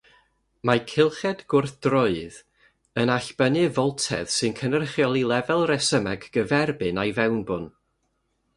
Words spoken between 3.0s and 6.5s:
yn allbynnu foltedd sy'n cynrychioli'r lefel resymeg